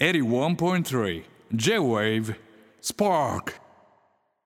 [0.00, 1.22] 81.3
[1.54, 2.34] J-Wave
[2.82, 3.52] Spark.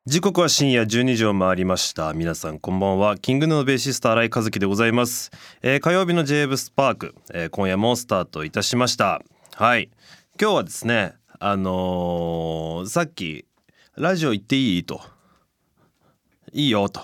[0.04, 2.12] 時刻は深夜12時を回りました。
[2.12, 3.17] 皆さんこんばんは。
[3.17, 5.30] キングヌーのベーシスト新井和樹でございます、
[5.62, 9.22] えー火曜日の j ブスパーク、えー今夜もスタートいたしました。
[9.54, 9.88] はい。
[10.38, 13.46] 今日はですねあのーさっき
[13.96, 14.85] ラジオ行っていい？
[14.85, 15.01] と。
[16.52, 17.01] いいよと。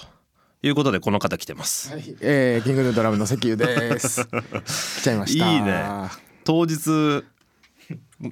[0.62, 1.92] いうことでこの方来てます。
[1.94, 4.26] はい、えー、キングヌードラムの石油です。
[4.26, 5.48] 来ちゃいました。
[5.50, 5.82] いいね。
[6.44, 7.24] 当日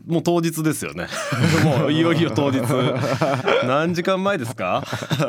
[0.06, 1.06] もう当日ですよね。
[1.64, 2.61] もういよいよ当日。
[3.66, 4.82] 何時間前ですか？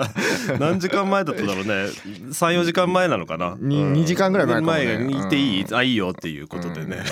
[0.60, 1.72] 何時間前だっただろうね。
[2.32, 3.56] 3、4時間前なのかな？
[3.60, 3.94] にうん。
[3.94, 4.86] 2時間ぐらい前かもね。
[4.98, 7.04] 前に行っていい、あいいよっていうことでね、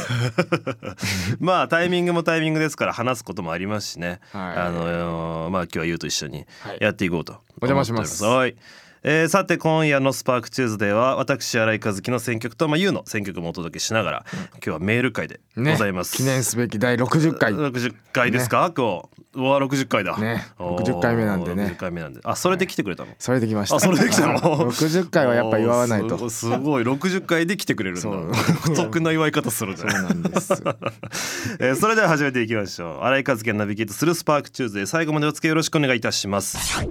[1.39, 4.57] まあタイミングもタイミングですから話すこともありますしね、はい。
[4.57, 6.45] あのまあ今日はゆうと一緒に
[6.79, 8.23] やっていこうとお邪魔します。
[8.23, 8.55] はい
[9.03, 17.51] えーさて今夜の「スパークチューズデーは私新井和樹の選曲と、まあ、ゆうの選曲もお届けしながら今日はメール会でございますね、記念すべき第60回。
[17.53, 19.09] 60回ですか、今日。
[19.33, 20.15] うわ60回だ。
[20.17, 21.63] ねおー60回目なんでね。
[21.65, 22.19] 60回目なんで。
[22.23, 23.77] あそれで来てくれたの、それできました。
[23.77, 24.39] あそれで来たの？
[24.71, 26.29] 60回はやっぱ祝わないと。
[26.29, 28.01] すすごい60回で来てくれるんだ。
[28.03, 28.31] そう。
[28.67, 30.53] 独特な祝い方するねそうなんです。
[31.59, 33.03] えーそれでは始めていきましょう。
[33.03, 36.85] 新井和樹がナビゲートするスパークチューズデー最後までお付き合いよろしくお願いいたします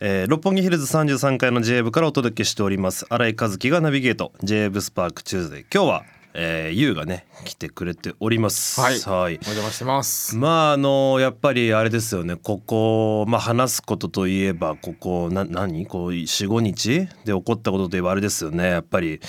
[0.00, 3.06] えー六本木ヒルズ33階の J 部からお届けしております。
[3.08, 4.32] 新井和樹がナビゲート。
[4.42, 5.64] J-WAVE スパークチューズデー。
[5.72, 6.04] 今日は、
[6.36, 8.80] えー、ゆうがね来てくれております。
[8.80, 8.98] はい。
[8.98, 9.34] はい。
[9.34, 10.36] お邪魔してます。
[10.36, 12.34] まああのやっぱりあれですよね。
[12.36, 15.86] ここ、まあ、話すことといえばここな何？
[15.86, 17.06] こう45日？
[17.24, 18.64] で起こったことといえばあれですよね。
[18.64, 19.20] やっぱり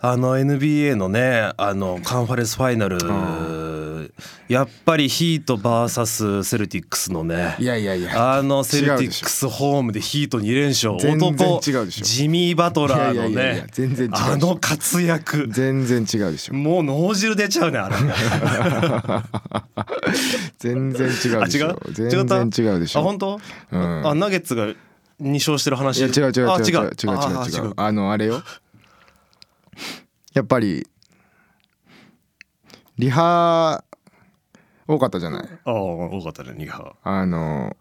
[0.00, 2.98] あの NBA のねあのカンファレンスファイナル、
[4.48, 8.38] やっぱりヒート VS セルティックスのねいやいやいや。
[8.38, 12.04] あのセルティックスホームでヒート2連勝全然男違うでしょ。
[12.04, 14.24] ジミー・バトラーのいやいやいやいねや全然違うでしょ。
[14.24, 15.48] あの活躍。
[15.50, 16.54] 全然違うでしょ。
[16.54, 17.96] もう脳汁出ちゃうねあれ。
[20.58, 21.40] 全然違うでしょ。
[21.42, 21.78] あ違う？
[21.92, 23.00] 全然違うでしょ。
[23.00, 23.40] あ本当、
[23.72, 24.06] うん。
[24.08, 24.74] あナゲッツが2
[25.34, 25.98] 勝してる話？
[25.98, 26.64] いや違う違う違うあ違う。
[26.64, 27.72] 違う違うあ違う。
[27.76, 28.42] あのあれよ。
[30.34, 30.86] やっぱり
[32.98, 33.82] リハ
[34.86, 35.48] 多かったじゃない？
[35.64, 37.76] ああ多かったね2波あの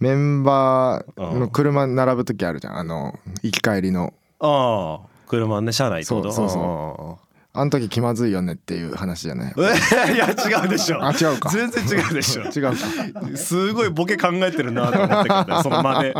[0.00, 2.78] メンバーの車並ぶ時あるじゃん。
[2.78, 4.12] あの行き帰りの。
[4.40, 6.32] ああ車ね車内ってこと？
[6.32, 7.21] そうそう
[7.54, 9.54] あの時気まずいよねっていう話じゃない。
[9.54, 11.04] ういや違うでしょ。
[11.04, 11.50] あ違うか。
[11.50, 12.44] 全然違うでしょ。
[12.44, 13.36] 違うか。
[13.36, 16.14] すごいボケ考えてるなと思ったけどねその間で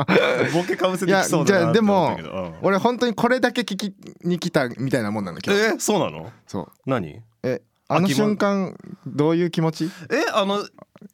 [0.53, 2.31] ボケかぶせてきそうだなと思っもたけど。
[2.31, 2.55] うん。
[2.61, 3.95] 俺本当にこれだけ聞き
[4.25, 5.61] に来たみたいなもんなの今日。
[5.61, 6.31] えそうなの？
[6.47, 6.73] そう。
[6.85, 7.23] 何？
[7.43, 8.77] えあの瞬間
[9.07, 9.91] どういう気持ち？
[10.11, 10.63] えあの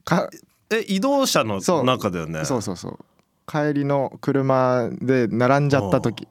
[0.05, 0.31] か
[0.71, 2.45] え移動車の中だよね。
[2.45, 2.99] そうそうそう。
[3.47, 6.27] 帰りの車で並んじゃった時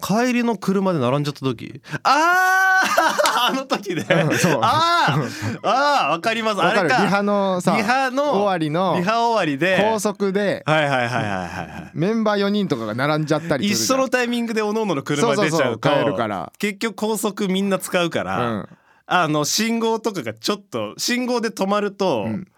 [0.00, 1.82] 帰りの車で並んじゃった時。
[2.02, 4.06] ああ あの時ね。
[4.08, 4.60] うんそう。
[4.62, 6.62] あーあーわかります。
[6.62, 7.02] あれか。
[7.02, 9.78] リハのさリハの終わりのリハ終わりで。
[9.80, 11.90] 高速ではいはいはいはいはいはい。
[11.94, 16.52] メンバー4人とかが並んじゃったり一緒のタイミングでおののの車出ちゃうとそうるから。
[16.58, 18.68] 結局高速みんな使うから、うん。
[19.06, 22.48] あの信号とかがちょっと信号で止まると、うん。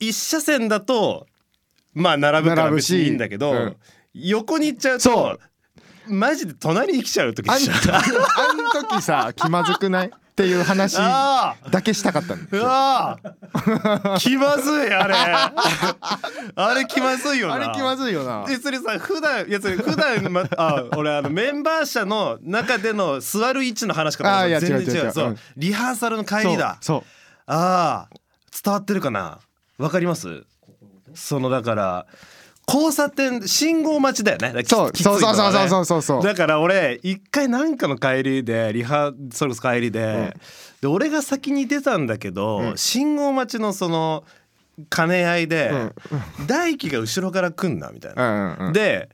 [0.00, 1.26] 一車線だと
[1.94, 3.76] まあ並ぶから別にいいんだけど、うん。
[4.14, 5.40] 横に行っちゃうそと
[6.08, 15.14] マジで隣に来ちゃう時あん 一緒あん時さ気まずくないっていう話あだけしたかったんだうわー気まずいあれ。
[16.54, 17.54] あれ気まずいよな。
[17.54, 18.44] あれ気まずいよな。
[18.46, 25.12] 別にさ普段いやそれ普段まあ俺あのメンバー車の中での座る位置の話かと思っ全然違う。
[25.12, 25.30] そう違う。
[25.32, 25.38] ん。
[25.56, 26.78] リハーサルの帰りだ。
[26.80, 27.04] そう。
[27.46, 28.16] ああ。
[28.64, 29.38] 伝わってるかな？
[29.78, 30.44] わかります？
[31.14, 32.06] そのだから
[32.68, 34.62] 交差点信号待ちだよね。
[34.64, 34.90] そう。
[34.94, 36.22] そうそうそうそうそうそう。
[36.22, 40.36] だから俺一回なんかの帰りでリハそれこそ帰りで,、
[40.82, 42.76] で俺が先に出たんだけど、うん。
[42.76, 44.24] 信号待ちのその
[44.94, 46.46] 兼ね合いで、うん。
[46.46, 48.70] 大輝が後ろから来んなみたいな。
[48.72, 49.08] で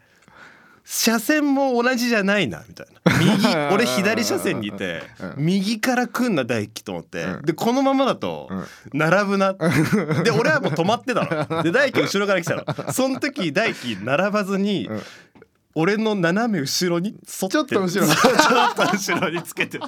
[0.97, 3.19] 車線も同じじゃないなみたいな。
[3.19, 5.03] 右俺左車線にいて
[5.37, 5.45] うん。
[5.45, 7.25] 右から来んな大輝と思って。
[7.25, 7.43] うん。
[7.43, 8.65] でこのままだとうん。
[8.93, 9.55] 並ぶな。
[10.23, 11.63] で俺はもう止まってたの。
[11.65, 12.93] で大輝後ろから来たの。
[12.93, 15.03] その時大輝並ばずにうん。
[15.75, 17.89] 俺の斜め後ろにちょっと後ろ。
[17.89, 18.07] ちょっ
[18.77, 19.87] と後ろにつけてて。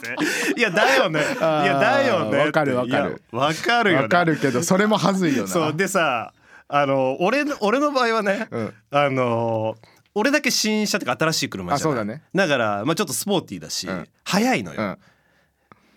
[0.57, 1.21] いやだよね。
[1.21, 3.23] いやだよねわかるわかる。
[3.31, 4.03] わかるよね。
[4.03, 5.49] わかるけどそれもはずいよな。
[5.49, 6.33] そうでさ
[6.67, 8.75] あの俺の俺の場合はね、うん。
[8.91, 9.77] あの
[10.19, 12.23] 俺だけ新車ってか新しい車じゃそうだね。
[12.35, 14.09] だから、まあ、ちょっとスポーティーだし、うん。
[14.25, 14.81] 速いのよ、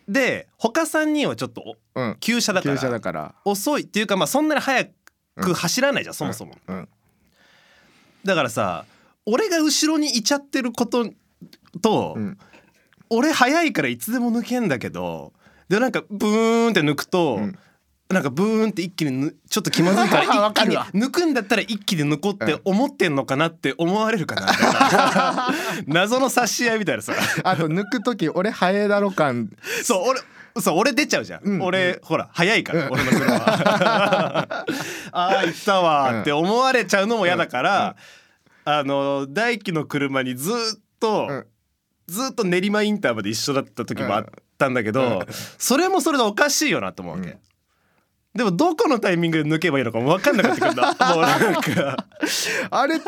[0.07, 0.13] うん。
[0.13, 2.17] で他3人はちょっとおうん。
[2.19, 3.35] 旧車だから旧車だから。
[3.45, 4.89] 遅いっていうかまあそんなに速
[5.37, 6.55] く走らないじゃん、そもそも。
[6.67, 6.89] うん。
[8.25, 8.83] だからさ
[9.25, 11.09] 俺が後ろにいちゃってること
[11.81, 12.37] と、うん。
[13.09, 15.31] 俺速いからいつでも抜けんだけど
[15.69, 17.57] でなんかブーンって抜くと、ん
[18.09, 25.53] なんかブーンって一気にぬちょっと気まずいから わ一気に抜くんだったら一気に抜こうって思ってんのかなって思われるかな。
[25.85, 27.13] 謎の差し合いみたいなさ。
[27.43, 29.51] あと抜く時俺早えだろ感。
[29.83, 30.21] そう俺
[30.59, 31.61] そう俺出ちゃうじゃん、うん。
[31.61, 34.65] 俺ほら早いから、俺の車 あ
[35.11, 37.95] あ行ったわって思われちゃうのも嫌だから、
[38.65, 40.53] あの大輝の車にずっ
[40.99, 41.45] と、うん。
[42.07, 44.25] ずっと練馬インターまで一緒だった時もあっ
[44.57, 45.21] たんだけど、
[45.59, 47.37] それもそれでおかしいよなと思うわけ。
[48.35, 52.05] うんでもどこのタイミングで抜けばいいのかも分かんなかった もうなんか。
[52.69, 53.01] あれ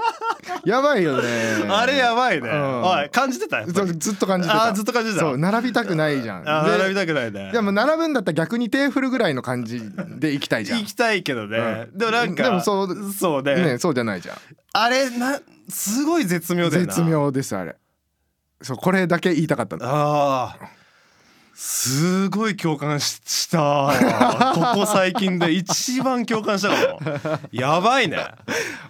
[0.66, 1.30] やばいよね。
[1.70, 2.82] あれやばいね、うん。
[2.82, 3.64] おい感じてた？
[3.66, 4.66] ずっと感じてた。
[4.66, 5.22] あーずっと感じてた。
[5.22, 6.44] そう並びたくないじゃん。
[6.44, 7.52] 並びたくないね。
[7.54, 9.80] でも並ぶんだったら逆に手振るぐらいの感じ
[10.18, 10.80] で行きたいじゃん。
[10.80, 11.98] 行きたいけどね、うん。
[12.00, 13.56] でもなんかでもそうそうね。
[13.56, 14.38] ねそうじゃないじゃん。
[14.74, 15.40] あれな
[15.70, 16.94] すごい絶妙だよな。
[16.94, 17.76] 絶妙ですあれ。
[18.64, 19.86] そうこれだけ言いたかったの。
[19.86, 20.81] ああ
[21.54, 23.60] すごい共感しした。
[24.56, 27.40] ここ最近で一番共感したかも。
[27.52, 28.26] やばいね。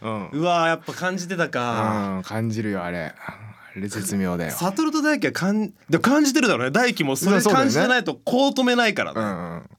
[0.02, 2.16] うん、うわーやっぱ感じてたか。
[2.18, 3.14] うん、感じるよあれ。
[3.18, 4.52] あれ絶妙だよ。
[4.52, 6.72] 悟と大輝は感でも感じてるだろうね。
[6.72, 9.14] 大輝もそれ感じてないとこう止めないから。
[9.14, 9.52] ねうん。
[9.54, 9.70] うん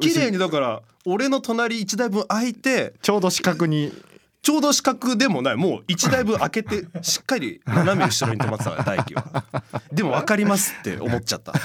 [0.00, 3.92] 綺麗にだから俺の隣一台分空いてちょうど四角に
[4.44, 9.44] ちょうど四角でもないもう一台分開けて しっかり斜め後ろに止まってたから大輝は。
[9.90, 11.52] でも分かりますって思っちゃった。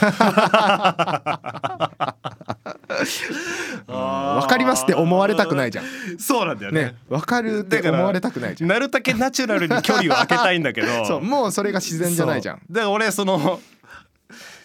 [3.85, 5.85] 分かりますって思われたくないじゃん。
[6.17, 6.83] そうなんだよね。
[6.83, 8.69] ね分かるって思われたくないじゃん。
[8.69, 10.87] なるだけナチュラルに距離を空けたいんだけど。
[11.05, 12.61] そうもうそれが自然じゃないじゃん。
[12.71, 13.59] だから俺その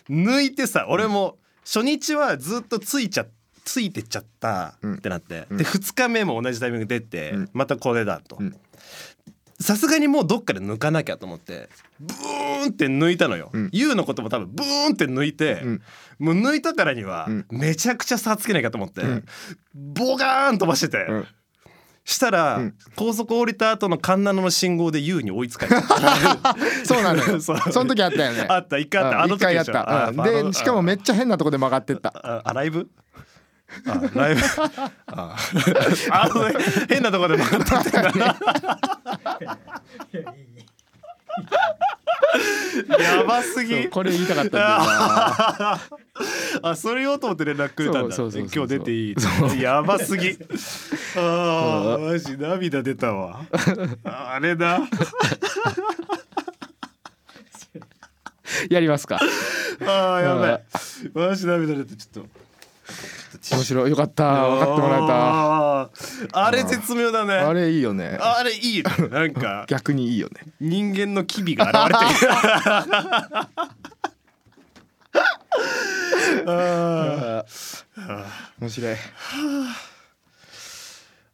[0.08, 3.26] 抜いてさ俺も初日はずっとついちゃ
[3.64, 5.56] ついてっちゃったってなって、うん。
[5.56, 7.50] で2日目も同じタイミングで出て、うん。
[7.52, 8.37] またこれだと。
[8.38, 8.56] うん。
[9.61, 11.69] さすがにもうどっかで抜かなきゃと思って
[12.00, 13.66] ブーンって抜いたのよ、うん。
[13.69, 15.82] YOU のことも多分ブーンって抜いて、うん。
[16.19, 17.46] もう抜いたからにはうん。
[17.50, 19.25] めちゃくちゃ差つけなきゃと思って、ん。
[19.75, 21.26] ボガーン飛ばしてて、うん。
[22.05, 22.75] したら、うん。
[22.96, 27.40] 高速降りた後の環七の信号で YOU に追いつかれた そうなのよ。
[27.40, 28.46] そその時あったよね。
[28.49, 29.17] あった一回あった。
[29.17, 29.22] うん。
[29.22, 32.12] あの時一回やった、でしかもめっちゃ変なとこで曲がってった。
[32.14, 32.88] ああライブ？
[33.87, 34.40] あライブ。
[35.06, 35.37] あ
[36.11, 36.49] あ
[36.88, 38.37] 変なところで曲がってたな
[42.99, 43.88] やばすぎ。
[43.88, 45.81] これ言いたかった
[46.62, 48.16] あそれ言おうと思って連絡くれたんだ。
[48.16, 49.22] 今日出ていいって。
[49.61, 50.38] やばすぎ。
[51.17, 53.40] あーマジ涙出たわ。
[54.05, 54.81] あれだ。
[58.70, 59.19] やりますか。
[59.81, 60.62] あーやばい。
[61.14, 62.33] マジ涙出てちょっと
[63.55, 63.91] 面白い。
[63.91, 64.49] よかった。
[64.49, 66.45] 分かってもらえた。
[66.47, 67.35] あれ絶妙だね。
[67.35, 68.19] あれいいよね。
[68.21, 69.09] あれいいね。
[69.09, 69.65] なんか。
[69.71, 70.41] 逆にいいよね。
[70.61, 72.31] 人間の機微が現れてる。
[76.47, 78.25] あー
[78.61, 78.97] 面白い。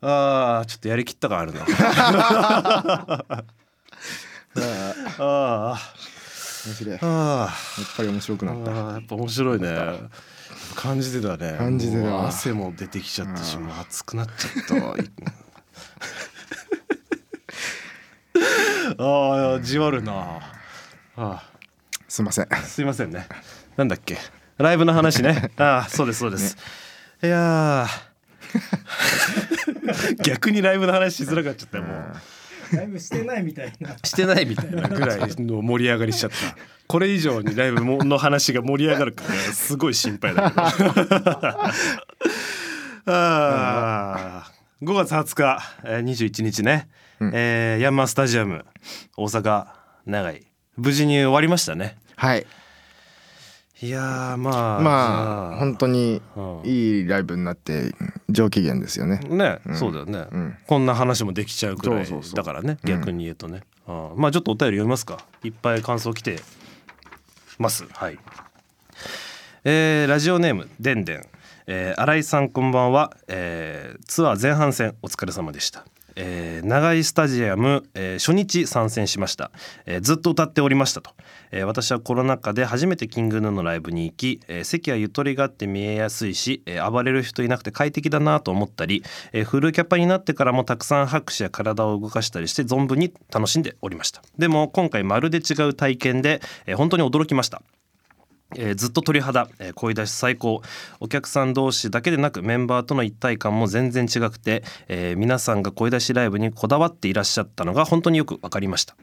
[0.03, 0.67] あー。
[0.67, 1.61] ちょっとやりきった感あるな。
[5.19, 5.79] あ
[6.67, 6.93] 面白い。
[6.93, 7.01] やっ
[7.97, 8.71] ぱり面白くなった。
[8.71, 9.69] やっぱ面白いね
[10.75, 11.57] 感じてたね。
[11.59, 12.27] 感じてた。
[12.27, 14.87] 汗も出てきちゃったしもう熱くなっちゃった。
[14.87, 14.97] わ
[19.53, 20.41] ああじわるな。
[21.17, 21.43] あ
[22.09, 22.45] すいません。
[22.47, 23.27] ーすいませんね。
[23.77, 24.19] なんだっけ。
[24.59, 25.51] ライブの話ね。
[25.59, 26.57] ああそうですそうです、
[27.23, 28.11] いやー。
[30.25, 32.17] 逆にライブの話しづらかっちゃったよもう
[32.73, 33.97] ライブしてないみたいな。
[34.05, 36.37] してないみたいなぐらいの盛り上がりしちゃった。
[36.87, 40.93] これ以上にライブの話が盛り上がるかねすごい心配だけど。
[43.13, 44.87] あー。
[44.87, 46.89] 5月20日、えー、21日ね、
[47.21, 47.33] うん。
[47.35, 48.65] えーヤンマースタジアム
[49.17, 49.67] 大阪
[50.07, 50.47] 長い
[50.77, 51.99] 無事に終わりましたね。
[52.17, 52.47] はい
[53.83, 56.61] いやーまあまあ本当にうん。
[56.65, 57.95] いいライブになって
[58.29, 59.19] 上機嫌ですよね。
[59.29, 59.75] ね、うん。
[59.75, 60.57] そうだよね、うん。
[60.67, 62.35] こんな話もできちゃうくらいそうそうそう。
[62.35, 62.91] だからねうん。
[62.91, 65.25] 逆に言うとね、あまあちょっとお便り読みますか。
[65.43, 66.41] いっぱい感想来て
[67.59, 67.87] ます。
[67.91, 68.19] はい。
[69.65, 71.25] えーラジオネームでんでん、
[71.67, 75.85] えー新井さんこんばんは、えーツアー前半戦お疲れ様でした
[76.17, 79.51] えー長井スタジアム、えー初日参戦しました、
[79.87, 81.11] えーずっと歌っておりましたと、
[81.51, 89.03] えー私はコロナ禍で初めてキングヌーのライブに行き、えー席はゆとりがあって見えやすいし、えー暴れる人いなくて快適だなと思ったり、
[89.33, 94.23] えーフルキャパになってからもたくさん拍手や体を動かしたりして存分に楽しんでおりました。
[94.39, 97.63] でも今回まるで違う体験で、えー本当に驚きました。
[98.57, 100.63] えーずっと鳥肌、えー声出し最高。
[101.01, 108.97] お客さん同士だけでなくメンバーとの一体感も全然違くて、えー皆さんが声出しライブにこだわっていらっしゃったのが本当によく分かりました、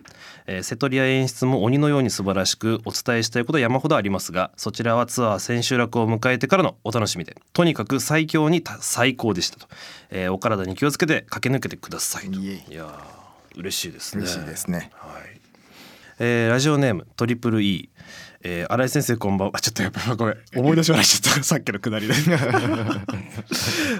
[0.47, 9.67] えー瀬戸利や演出も鬼のように素晴らしくお伝えしたいことは山ほどありますがそちらはツアー千秋楽を迎えてからのお楽しみでとにかく最強にた最高でしたと、
[10.09, 12.39] えーお体に気をつけて駆け抜けてくださいと。
[12.39, 14.21] いやー嬉しいですね。
[14.23, 14.91] 嬉しいですね。
[14.93, 15.41] はい。
[16.19, 17.89] えーラジオネームトリプル E。
[18.43, 19.59] えー、新井先生こんばんは。
[19.59, 22.13] ちょっとやっぱごめん思い出し笑いちゃった さっきのくだりで。
[22.13, 22.99] あちょっ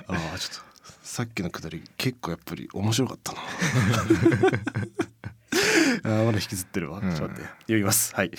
[0.06, 0.68] と
[1.02, 3.40] さっきのくだり結構やっぱり面白かったな。
[6.04, 7.02] あーまだ引きずってるわ。
[7.02, 7.42] ちょっと待って。
[7.62, 8.14] 読みます。
[8.14, 8.32] はい。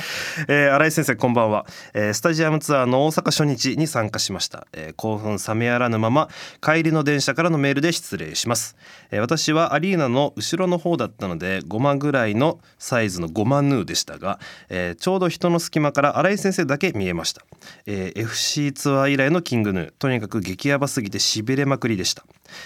[0.48, 4.66] えー、新井先生こんばんは、えースタジアムツアーの大阪初日に参加しました。
[4.72, 6.28] えー興奮冷めやらぬまま
[6.60, 8.76] 帰りの電車からのメールで失礼します。
[9.10, 14.38] えー私はアリーナの後ろの方だったので5万ぐらいのサイズの5万ヌーでしたが、
[14.68, 17.42] えーちょうど人の隙間から新井先生だけ見えました。
[17.86, 22.24] えー FC ツアー以来のキングヌーとにかく激ヤバすぎてしびれまくりでした。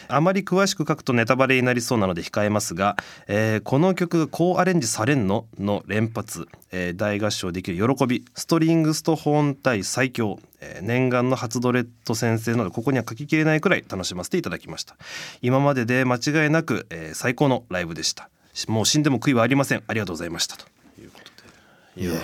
[0.09, 2.97] あまり詳しく書くとネタバレになりそうなので控えますが、
[3.29, 5.47] えーこの曲がこうアレンジされんの？
[5.59, 7.97] の連発、えー大合唱できる。
[7.97, 8.25] 喜び。
[8.35, 14.97] ストリングスと本体最強、えー念願の初ドレッド先生などここには書ききれないくらい楽しませていただきました。
[15.43, 18.31] 今までで間違いなく、えー最高のライブでした。
[18.55, 19.83] しもう死んでも悔いはありません。
[19.87, 20.57] ありがとうございました。
[20.57, 20.65] と
[21.01, 22.07] いうことで。
[22.07, 22.19] いやー。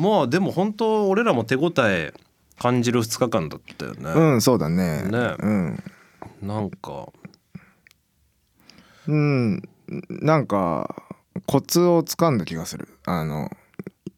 [0.00, 2.14] まあでも本当俺らも手応え
[2.58, 5.02] 感じる2日間だったよね、うんそうだね。
[5.02, 5.34] ね。
[5.38, 5.82] うん。
[6.42, 7.08] なんか。
[9.06, 9.62] うん
[10.08, 10.94] なんか
[11.46, 12.88] コツをつかんだ気がする。
[13.04, 13.50] あの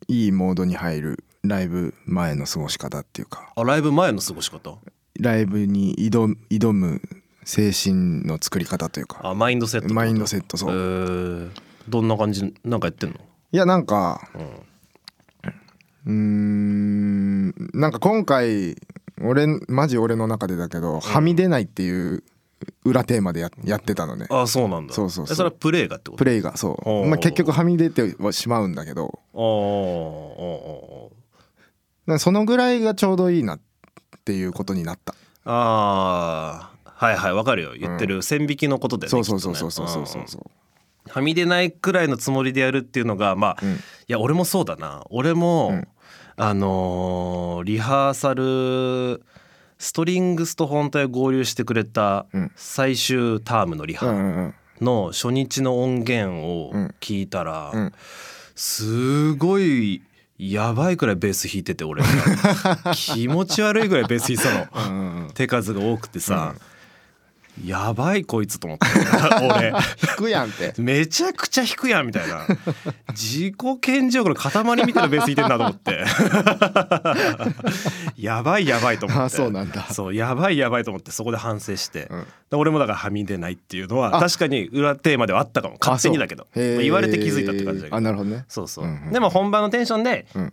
[0.08, 3.52] いいモードに入るライブ前の過ごし方っていうか。
[3.56, 4.78] あライブ前の過ごし方？
[5.18, 7.00] ライブに挑む挑む
[7.44, 9.20] 精神の作り方というか。
[9.22, 10.70] あマインドセットマインドセットそう。
[10.70, 11.50] えー。
[11.88, 13.16] どんな感じなんかやってんの？
[13.52, 14.42] いやなんかうん。
[16.06, 18.76] うーんなんか今回
[19.22, 22.22] 俺マジ俺の中でだけど、はみ出ないっていう
[22.84, 24.26] 裏テーマでややってたのね。
[24.30, 24.94] あそうなんだ。
[24.94, 25.34] そうそうそう。
[25.34, 26.18] えそれはプレイがってこと？
[26.18, 29.20] プレイがそう、まあ、結局はみ出てはしまうんだけど。
[32.18, 33.60] そのぐらいがちょうどいいなっ
[34.24, 35.14] ていうことになった。
[35.44, 37.74] あーあーはいはいわかるよ。
[37.78, 39.88] 言ってる線引きのことで、ねそうそうそうそうそう。
[39.88, 40.22] そうそう
[41.06, 41.12] うん。
[41.12, 43.74] はみ出ないくらいのつもりでやるっていうのがまあ、うん。
[43.74, 43.76] い
[44.08, 45.04] や俺もそうだな。
[45.10, 45.88] 俺も、うん。
[46.38, 49.22] あのーリハーサル
[49.78, 52.52] ストリングスと本体を合流してくれたうん。
[52.56, 54.54] 最終タームのリハうんうんうん。
[54.80, 57.92] の初日の音源を聞いたら、うん。
[58.54, 60.02] すごい
[60.38, 62.02] やばいくらいベース弾いてて俺。
[62.94, 64.88] 気持ち悪いぐらいベース弾いてたの。
[64.88, 65.30] うんうんうん。
[65.32, 66.54] 手数が多くてさ、
[67.64, 68.86] やばいこいつと思って。
[69.46, 69.70] 俺。
[69.70, 69.82] 弾
[70.16, 70.74] くやんって。
[70.78, 72.46] めちゃくちゃ弾くやんみたいな。
[73.10, 76.04] 自己顕示欲の塊みたいなベース弾いてんなと思って。
[78.20, 79.24] やばいやばいと思って。
[79.24, 79.86] あそうなんだ。
[79.90, 82.26] そうやばいやばいと思ってそこで反省して、うん。
[82.50, 84.20] で俺もだからはみ出ないっていうのはあ。
[84.20, 85.76] 確かに裏テーマではあったかも。
[85.80, 86.46] 勝手にだけど。
[86.54, 87.96] 言われて気づいたって感じだけど。
[87.96, 88.44] あなるほどね。
[88.48, 89.12] そうそう、うんうん。
[89.12, 90.52] でも本番のテンションで、うん。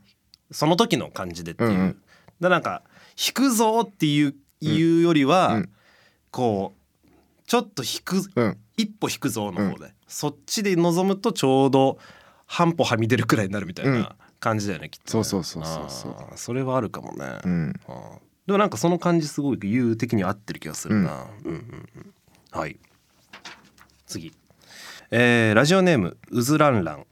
[0.52, 1.98] その時の感じでっていう、うんうん。
[2.40, 2.84] だなんか
[3.18, 5.70] 弾くぞっていう,、いうよりは、うん。
[6.32, 6.83] こう
[7.46, 8.58] ちょっと弾くうん。
[8.78, 12.00] 一歩引くぞの方で、そっちで臨むとちょうど
[12.46, 14.00] 半歩はみ出るくらいになるみたいうん。
[14.02, 17.74] な感じだよね、きっとね、そうそうそうそうそれはあるかもね、うん。
[18.46, 22.14] でもなんかその感じすごい言う的には合ってる気がするな、うん、うんうん。
[22.52, 22.78] はい。
[24.06, 24.34] 次。
[25.12, 27.06] えーラジオネームうずらんらん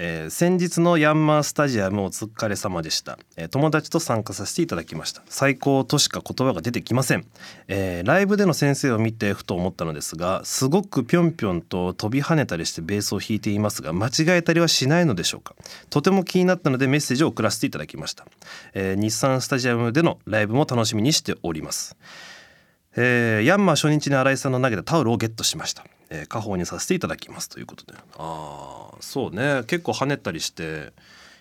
[0.00, 5.22] えー先日のヤンマースタジアムお疲れ様でした、えー友達と参加させていただきました。
[5.28, 7.26] 最高としか言葉が出てきません、
[7.66, 15.56] えーライブでの先生を見てふと思ったのですがすごくぴょんぴょんと飛び跳ねたりしてベースを弾いていますが間違えたりはしないのでしょうか？
[15.90, 18.24] とても気になったのでメッセージを送らせていただきました、
[18.74, 21.96] え日産スタジアムでのライブも楽しみにしております。
[22.96, 27.94] えーヤンマー初日に新井さんの投げたタオルをゲットしました、えー、家宝にさせていただきますということで。
[28.18, 29.62] ああそうね。
[29.66, 30.92] 結構跳ねたりして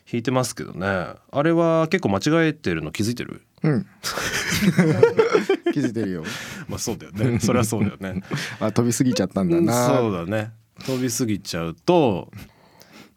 [0.09, 0.87] 弾いてますけどね。
[0.87, 3.41] あれは結構間違えてるの気づいてる？
[3.63, 3.85] うん。
[5.73, 6.23] 気づいてるよ。
[6.67, 7.39] まあそうだよね。
[7.39, 8.21] それはそうだよね。
[8.59, 9.87] あ飛びすぎちゃったんだな。
[9.87, 10.51] そうだね。
[10.85, 12.31] 飛びすぎちゃうと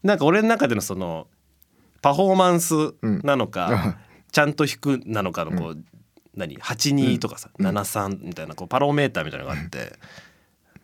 [0.03, 1.27] なんか俺の中でのその
[2.01, 2.73] パフォーマンス
[3.23, 3.99] なのか、
[4.31, 5.83] ちゃんと弾くなのかのこう、
[6.35, 9.93] 何？82とかさ、73みたいなこうパロメーターみたいなのがあって、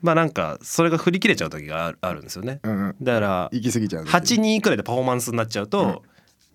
[0.01, 2.60] まあなんかそれが振り切れちゃう時があるあるんですよね。
[2.63, 2.96] うんうん。
[3.01, 6.04] だから行き過ぎちゃう82くらいでパフォーマンスになっちゃうと、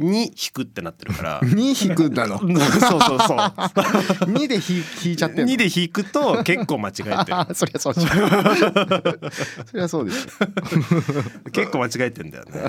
[0.01, 1.41] 2弾くってなってるから。
[1.45, 2.39] 2引くんだの？
[2.39, 7.17] そうそうそう2 で引引いちゃってんの？2で弾くと結構間違えてる。
[7.31, 8.01] あそりゃそうそ
[9.75, 11.51] りゃそうでしょ。
[11.51, 12.63] 結構間違えてんだよね。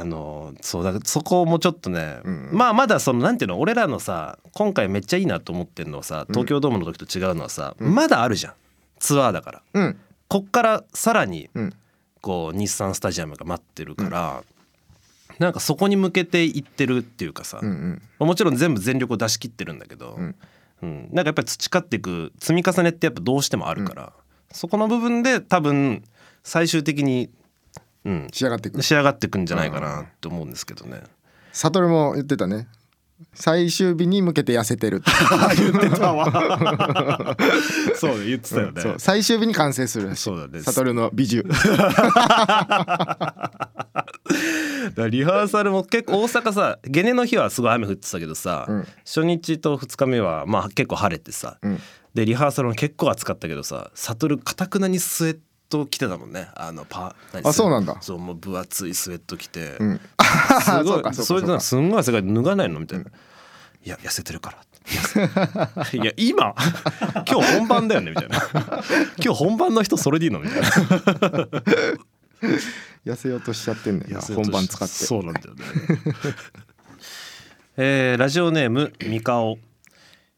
[0.00, 2.50] あのそうだからそこもちょっとね、うん。
[2.52, 8.54] まあまだそのなんていうの俺らのさ今回めっちゃいいなと思ってるのはさ東京ドームの時と違うのはさ、まだあるじゃん。
[8.98, 9.62] ツアーだから。
[9.74, 10.00] うん。
[10.28, 11.72] こっからさらにうん。
[12.20, 14.42] こう日産スタジアムが待ってるから、
[15.38, 18.26] なんかそこに向けていってるっていうかさ、うんうん。
[18.26, 20.34] もちろん全部全力を出し切ってるんだけど、ん。
[20.82, 21.08] うん。
[21.12, 24.12] なんかやっぱり培っていく積み重ねってやっぱどうしてもあるから、
[24.52, 26.02] そこの部分で多分
[26.44, 27.28] 最終的に、
[28.04, 31.02] うん、仕上がっていく仕上がっていくんじゃないかなって思うんですけどね。
[31.52, 32.68] 悟も言ってたね。
[33.32, 34.96] 最終日に向けて痩せてる。
[34.96, 35.10] って
[35.56, 37.36] 言ってたわ。
[37.96, 38.82] そう言ってたよね。
[38.82, 40.60] そう最終日に完成するそうだね。
[40.62, 41.48] 悟の美獣。
[44.84, 48.86] だからリハーサルも結構大阪さゲネの日はすごい雨降ってたけどさ、うん。
[49.04, 51.80] 初日と2日目はまあ結構晴れてさ、うん。
[52.14, 55.38] でリハーサルも結構暑かったけどさ悟かたくなにスウェッ
[55.78, 56.48] ト着てたもんね。
[56.54, 57.46] あのパ何？
[57.48, 57.96] あそうなんだ。
[58.00, 60.00] そうもう分厚いスウェット着て、うん。
[60.62, 60.84] すごい。
[60.86, 62.80] そうかそうかすんごい汗かいて脱がないの？
[62.80, 63.08] みたいな、い
[63.88, 64.58] や痩せてるから。
[65.92, 66.54] いや今？
[67.26, 68.10] 今日本番だよね？
[68.10, 68.44] みたいな。
[69.22, 70.40] 今日本番の人それでいいの？
[70.40, 70.68] みたいな。
[73.04, 74.94] 痩せようとしちゃってんねんな本番使って。
[74.94, 75.64] そうなんだよね。
[77.76, 79.58] えーラジオネームみかお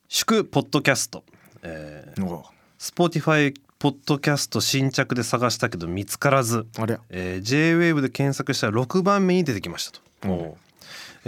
[0.08, 1.24] 祝ポッドキャスト、
[1.62, 2.42] えー、
[2.78, 10.56] Spotify ポッドキャスト新着で探したけど見つからず、ありゃえー、 J-WAVE で検索したら6番目に出てきましたと。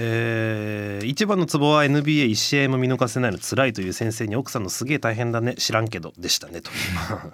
[0.01, 5.55] えー一番のツボは NBA1 試合も見逃せないの辛いという先生に奥さんのすげえ大変だね。
[5.55, 6.71] 知らんけどでしたねと、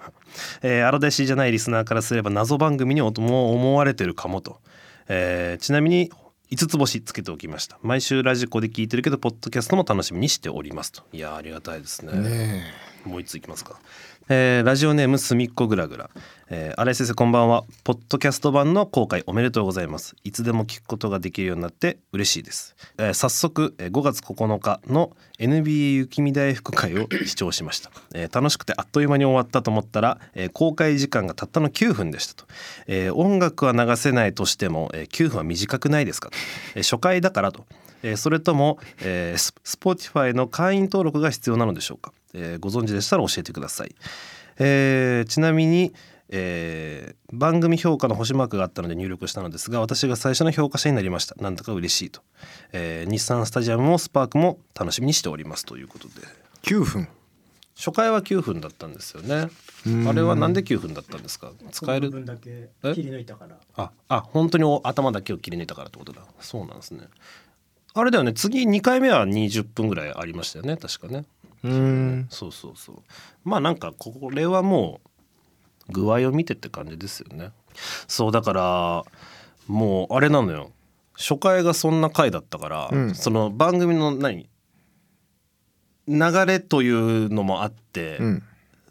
[0.63, 3.07] えー、荒出しじゃないリスナーからすれば謎番組にも
[3.53, 4.59] 思われてるかもと、
[5.07, 6.11] えーちなみに
[6.51, 7.77] 5つ星つけておきました。
[7.83, 11.03] 毎週ラジコで聞いてるけどポッドキャストも楽しみにしておりますと。
[11.13, 12.13] いやーありがたいですね。
[12.13, 12.63] ね
[13.05, 13.79] もう一ついきますか？
[14.27, 16.09] えーラジオネームすみっこぐらぐら、
[16.49, 17.63] えー、新井先生こんばんは。
[17.83, 20.15] ポッドキャスト版の公開おめでとうございます。
[20.23, 32.45] いつでも聞くことができるようになって嬉しいです、えー早速えー5月9日の NBA 雪見大福会を視聴しました、えー楽しくてあっという間に終わったと思ったら、えー公開時間がたったの9分でしたと、
[32.87, 36.37] えー音楽は流せないとしても、えー9分は短くないですかと、
[36.73, 37.67] えー初回だからと。
[38.01, 43.95] えーそれとも、えー、ス Spotify の会員登録が必要なのでしょうか、えーご存知でしたら教えてください、
[44.59, 45.93] えーちなみに、
[46.29, 51.35] えー番組評価の星マークがあったので入力したのですが私が最初の評価者になりました。
[51.41, 52.21] なんだか嬉しいと、
[52.71, 56.13] えー日産スタジアムもスパークも楽しみにしておりますということで。
[56.63, 57.07] 9分。
[57.75, 59.49] 初回は9分だったんですよね。
[60.07, 61.51] あれはなんで9分だったんですか？
[61.71, 62.09] 使える？
[62.09, 62.93] 部分だけえ？
[62.93, 63.57] 切り抜いたから。
[63.75, 66.21] ああ本当にお頭だけを切り抜いたからってことだ。
[66.39, 67.01] そうなんですね。
[67.93, 68.31] あれだよね。
[68.31, 70.77] 次2回目は20分ぐらいありましたよね。
[70.77, 71.25] 確かね
[71.63, 72.27] うん。
[72.29, 72.95] そうそうそう。
[73.43, 75.01] まあなんかこれはも
[75.89, 77.51] う具合を見てって感じですよね。
[78.07, 79.03] そうだから
[79.67, 80.71] もうあれなのよ。
[81.17, 83.15] 初回がそんな回だったから、うん。
[83.15, 84.49] その番組の何
[86.07, 88.43] 流れというのもあって、うん。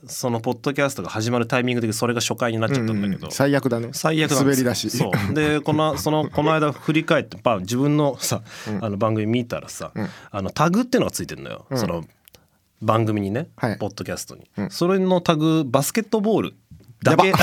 [0.06, 3.24] そのポッドキャストが始まるタイミングでそれが初回になっちゃったんだけど、うん。
[3.24, 3.90] うん最悪だね。
[3.92, 4.90] 最悪滑り出し。
[4.90, 5.34] そう。
[5.34, 8.42] でこのそのこの間振り返ってパン自分のさ、
[8.80, 10.08] あの番組見たらさ、うん。
[10.30, 11.78] あのタグってのがついてるのよ、ん。
[11.78, 12.04] その
[12.84, 13.78] 番組にね、はい。
[13.78, 14.70] ポッドキャストに、うん。
[14.70, 16.54] それのタグバスケットボール。
[17.02, 17.32] だけ。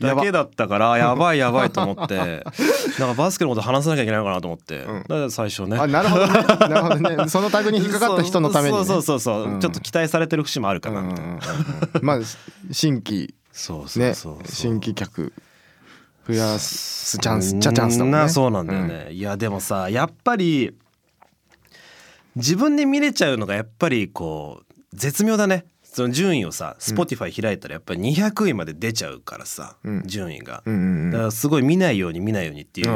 [0.00, 2.44] だけだったからやばいやばいと思って。
[2.98, 4.86] なんかバスケのこと話さなきゃいけないのかなと思って、ん。
[4.86, 5.76] だから最初ね。
[5.76, 6.32] あなるほどね。
[6.32, 7.28] なるほどね。
[7.30, 8.78] そのタグに引っかかった人のために。
[8.78, 9.60] ねそうそうそうそう、うん。
[9.60, 11.38] ちょっと期待されてる節もあるかなみたいな、
[12.00, 12.18] まあ
[12.70, 13.34] 新規。
[13.50, 14.46] そうそうねそうそう。
[14.48, 15.32] 新規客。
[16.26, 18.18] 増やすチャンスチャチャンスだもんね。
[18.18, 20.72] なそうなんだよね、いやでもさやっぱり
[22.36, 25.64] 自分で見れちゃうのがやっぱりこう絶妙だね。
[25.82, 30.02] その順位をさ Spotify 開いたらやっぱり200位まで出ちゃうからさ、うん。
[30.06, 31.10] 順位が、うんうんうん。
[31.10, 32.86] だからすごい見ないように見ないようにっていう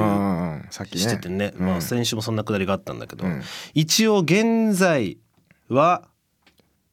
[0.72, 1.66] しててね、うん。
[1.66, 3.42] まあ、先週もそんなくだりがあったんだけど、うん。
[3.75, 5.18] 一応現在
[5.68, 6.09] は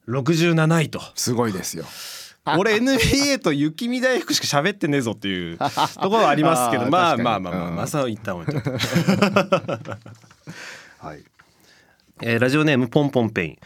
[0.10, 1.02] 67位と。
[1.16, 1.86] すごいですよ。
[2.58, 5.58] 俺 NBA と雪見大福しか喋ってねえぞっていう
[6.02, 6.90] ところはありますけど。
[6.92, 7.24] まあ確かに。
[7.24, 7.76] まあまあまあ、うん。
[7.78, 8.70] まあさ一旦置いといて
[11.00, 11.24] はい、
[12.22, 13.58] えーラジオネームポンポンペイン。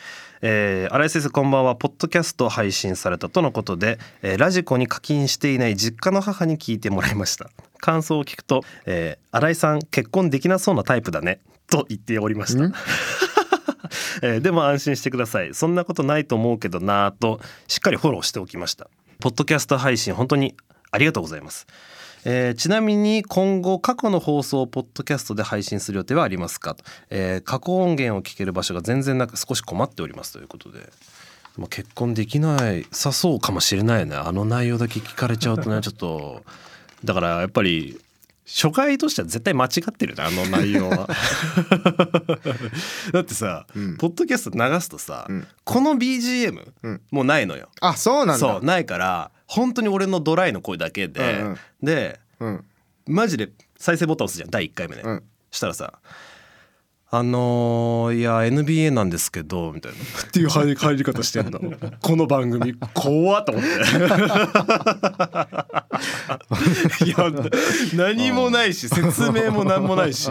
[0.41, 1.75] えー、新井先生こんばんは。
[1.75, 7.49] ポッドキャスト配信されたとのことで、えーラジコに課金していない実家の母に聞いてもらいました。
[7.79, 11.39] 感想を聞くと、えー新井さん結婚できなそうなタイプだね。
[11.69, 12.63] と言っておりました。
[12.63, 12.73] ん？
[14.23, 15.53] えーでも安心してください。
[15.53, 18.88] そんなことないと思うけどなぁとしっかりフォローしておきました。
[19.19, 20.55] ポッドキャスト配信本当に
[20.91, 21.67] ありがとうございます、
[22.29, 26.75] えーちなみに今後過去の放送をポッドキャストで配信する予定はありますか、
[27.09, 30.89] えー過去音源を聞ける場所が全然なく少し困っておりますということで。
[31.57, 34.15] まあ結婚できないさそうかもしれないね。
[34.15, 36.43] あの内容だけ聞かれちゃうとね ちょっと
[37.03, 37.99] だからやっぱり
[38.45, 41.07] 初回としては絶対間違ってるねあの内容は。
[43.13, 43.97] だってさ、うん。
[43.97, 45.47] ポッドキャスト流すとさ、うん。
[45.63, 47.01] この BGM、うん。
[47.09, 47.69] もうないのよ。
[47.79, 48.39] あそうなんだ。
[48.39, 51.57] そうないから本当に俺のドライの声だけで、うんうん。
[51.81, 52.65] でうん。
[53.07, 55.23] マジで再生ボタン押すじゃん第1回目ね、うん。
[55.49, 55.93] したらさ
[57.10, 59.97] あのーいや NBA なんですけどみたいな。
[59.97, 61.62] っていう入り方してんの。
[62.03, 63.69] この番組怖っと思って。
[67.05, 67.15] いや
[67.95, 70.29] 何もないし説明も何もないし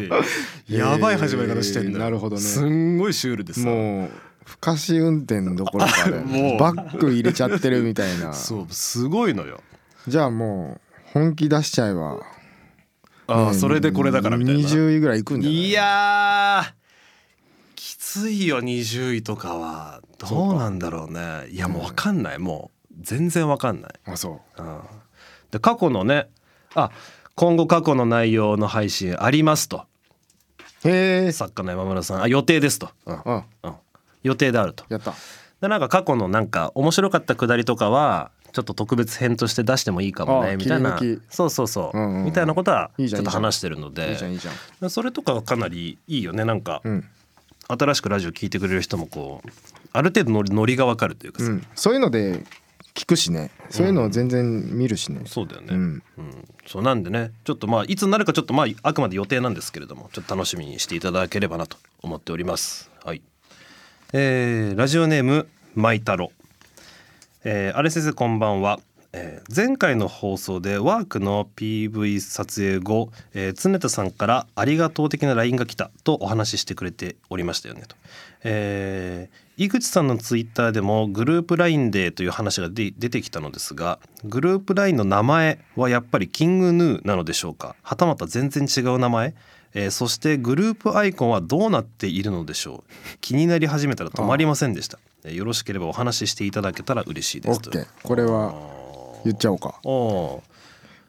[0.68, 2.42] やばい始まり方してんだよ、えーなるほどね。
[2.42, 3.61] すんごいシュールでさ。
[3.61, 4.11] もう
[4.46, 6.61] 不可視運転どころか もねう。
[6.61, 8.32] バック入れちゃってるみたいな。
[8.32, 9.61] そうすごいのよ。
[10.06, 10.80] じゃあもう
[11.12, 12.20] 本気出しちゃえば。
[13.28, 14.61] ああそれでこれだからみたいな。
[14.68, 15.61] 20位ぐらいいくんじゃない？
[15.68, 16.72] いやー
[17.74, 20.00] きついよ20位とかは。
[20.18, 21.48] どうなんだろうね。
[21.50, 22.38] いやもう分かんない。
[22.38, 24.62] もう全然分かんない、あそう。
[24.62, 24.80] うん、
[25.50, 26.28] で過去のね
[26.74, 26.90] あ
[27.35, 29.85] 今後過去の内容の配信ありますと。
[30.85, 32.22] へえ作家の山村さん。
[32.22, 33.20] あ予定ですと、うん。
[33.24, 33.42] うん。
[33.64, 33.72] うん
[34.26, 34.84] 予定であると。
[34.88, 35.14] やった。
[35.60, 40.98] でなんか過去のなんか面白かったくだりとかはちょっと特別編として出してもいいかもあねみたいな。
[41.30, 42.16] そうそうそう,、うんうん。
[42.18, 44.18] うんみたいなことはいちょっと話してるので。
[44.88, 46.44] それとかはかなりいいよね。
[46.44, 47.04] なんか、うん。
[47.68, 49.50] 新しくラジオ聞いてくれる人もこう
[49.92, 51.66] ある程度ノリノリがわかるというかさ、うん。
[51.74, 52.44] そういうので
[52.94, 53.50] 聞くしね。
[53.70, 55.22] そういうのを全然見るしね。
[55.26, 56.02] そうだよね、うん。
[56.18, 56.48] うん。
[56.66, 57.32] そうなんでね。
[57.44, 62.90] ちょっとまあいつになるかちょっとまああくまで予定なんですけれどもちょっと楽しみにしていただければなと思っております。
[63.04, 63.22] はい
[64.12, 66.31] えーラジオネームマイタロ。
[67.45, 68.79] えー、あれ先生こんばんは、
[69.12, 77.97] えー前回の放送でワークの PV 撮影後、えー、常田さんからありがとう的な LINE が来たとお話ししてくれておりましたよねと、
[78.45, 87.75] えー井口さんのツイッターでもグループ LINE でという話が出てきたのですがグループ LINE の名前はやっぱりキングヌーなのでしょうか？
[87.83, 89.35] はたまた全然違う名前？
[89.78, 93.18] えーそしてグループアイコンはどうなっているのでしょう？
[93.20, 94.98] 気になり始めたら止まりませんでした。
[95.24, 97.86] えーよろしければお話ししていただけたら嬉しいですオッケー。
[98.02, 98.54] これは
[99.24, 99.74] 言っちゃおうか。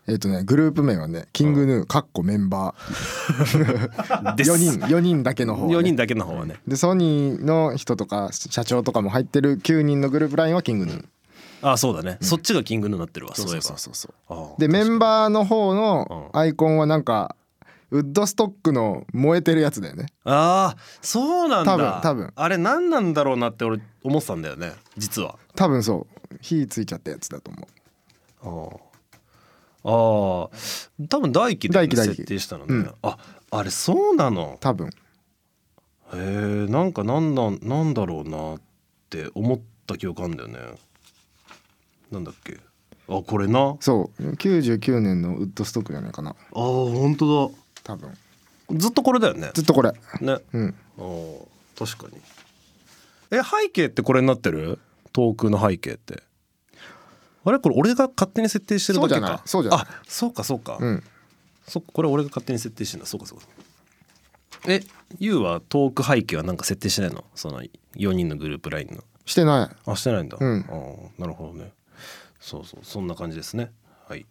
[0.09, 4.35] えっとねグループ名はねキングヌーかっこメンバー。
[4.35, 4.51] です。
[4.51, 6.55] 4人4人だけの方、ね、4人だけの方はね。
[6.67, 11.05] でソニーの人とか社長とかも入ってる9人のグループラインはキングヌー。
[11.61, 13.95] あそうだね、そっちがキングヌーになってるわそういえばそうそう。
[13.95, 16.37] そうあーでメンバーの方うのん。
[16.37, 17.35] アイコンはなんか
[17.89, 20.07] ウッドストックの燃えてるやつだよね。
[20.25, 22.01] あーそうなんだ。
[22.03, 25.37] 多分あれ何なんだろうなって俺思ってたんだよね実は。
[25.55, 26.37] 多分そう。
[26.41, 27.51] 火ついちゃったやつだと
[28.43, 28.81] 思う。
[29.85, 30.49] あー。
[30.49, 31.07] あー。
[31.07, 32.93] 多分大輝で、ね、設定したのね、うん。
[33.03, 33.17] あ
[33.51, 34.57] あれそうなの？
[34.59, 34.87] 多分。
[34.89, 34.91] へ
[36.13, 36.17] え
[36.69, 38.61] なんかなんなんなんだろうなっ
[39.09, 40.59] て思った記憶あるんだよね。
[42.11, 42.57] なんだっけ？
[43.09, 43.59] あこれな？
[43.59, 44.23] あそう。
[44.31, 46.35] 99年のウッドストックじゃないかな。
[46.51, 47.53] ー本当
[47.87, 48.11] 多分。
[48.11, 48.17] だ
[48.75, 49.51] ずっとこれだよね。
[49.53, 49.93] ずっとこれ。
[50.19, 50.37] ね。
[50.53, 50.75] うん。
[50.97, 51.45] あー
[51.77, 52.21] 確かに。
[53.31, 54.77] え背景ってこれになってる？
[55.13, 56.21] 遠くの背景って。
[57.45, 57.59] あれ？
[57.59, 59.41] これ俺が勝手に設定してるだけか。
[59.45, 59.79] そうじゃない。
[59.85, 59.99] そうじゃない。
[59.99, 61.03] あそうかそうか、うん。
[61.65, 63.05] そこれ俺が勝手に設定してんだ。
[63.05, 63.45] そうかそうか。
[64.67, 64.81] え
[65.19, 67.23] ユウは遠く背景はなんか設定してないの？
[67.35, 67.61] その
[67.95, 69.01] 4人のグループラインの。
[69.25, 69.89] してない。
[69.89, 70.65] あしてないんだ、うん。
[70.67, 71.71] あーなるほどね。
[72.39, 73.71] そうそうそんな感じですね。
[74.09, 74.25] はい。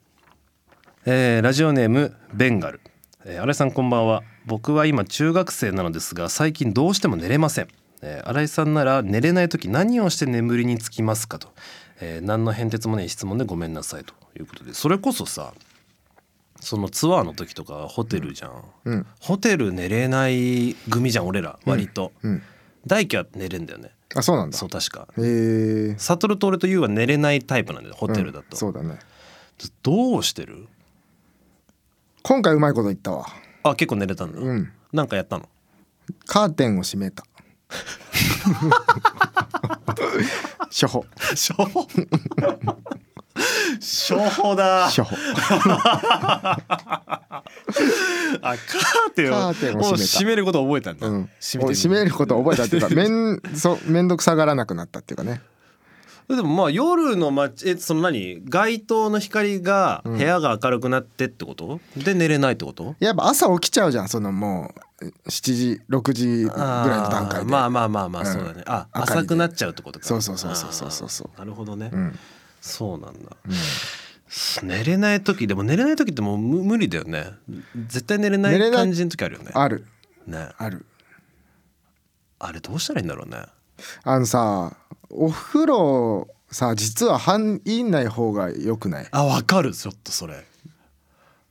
[1.07, 2.81] えーラジオネームベンガル、
[3.29, 4.23] えー、新井さんこんばんは。
[4.45, 7.69] 僕は今中学生なのですが最近どうしても寝れません、
[8.01, 11.49] えー新井さんなら寝れない時何をして眠りにつきますかと、
[12.01, 14.75] えー何の変哲もない質問でごめんなさいということで。
[14.75, 15.53] それこそさ
[16.61, 19.07] そのツアーの時とかホテルじゃん、うん。
[19.21, 21.59] ホテル寝れない組じゃん俺ら。
[21.67, 22.43] 割と、うん。
[22.87, 23.91] 大輝は寝れんだよね。
[24.15, 24.57] あそうなんだ。
[24.57, 25.09] そう確か。
[25.19, 29.01] へえサトルと俺とユウは寝れないタイプなんだよホテルだと、そうだね。
[29.83, 30.69] どうしてる？
[32.29, 33.25] 今回うまいこと言ったわ。
[33.63, 34.73] あ結構寝れたんだ、うん。
[34.93, 35.49] なんかやったの？
[36.27, 37.23] カーテンを閉めた。
[40.63, 41.07] 初歩。
[41.17, 41.87] 初歩？
[43.79, 44.87] 初歩だ。
[44.87, 45.17] 初歩。
[45.17, 46.57] あ
[48.43, 49.89] カーテンをカーテンを閉めた。
[49.89, 51.31] もう閉めること覚えたんだ、うん。
[51.41, 52.11] 閉める。
[52.11, 55.43] ことを覚えたっていうかめんそめんどくさがらなくなったっていうかね
[56.29, 58.43] でもまあ夜の街えその何？
[58.45, 62.97] 街灯の光が部屋が明るくなってってこと、で寝れないってこと？
[62.99, 66.57] やっぱ朝起きちゃうじゃんそのもう7時6時ぐらい
[67.03, 67.51] の段階で。
[67.51, 68.27] まあまあまあまあうん。
[68.27, 69.21] そうだね、あ明かりで。
[69.21, 70.07] 浅くなっちゃうってことか。
[70.07, 72.19] そうそうそうそうそうそうなるほどね、うん。
[72.61, 73.37] そうなんだ、
[74.65, 77.27] 寝れない時でも寝れない時ってもう無無理だよね。
[77.87, 79.53] 絶対寝れない感じの時あるよね。
[79.55, 79.87] ある。
[80.27, 80.49] ね。
[80.59, 80.85] ある。
[82.39, 83.39] あれどうしたらいいんだろうね
[84.05, 84.77] あのさ
[85.11, 89.09] お風呂さ実は入んない方がよくない？
[89.11, 90.45] あわかるちょっとそれ。